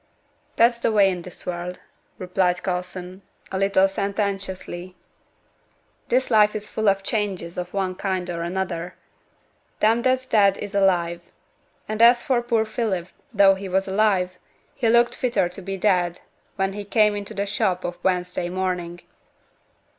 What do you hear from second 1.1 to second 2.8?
i' this world,' replied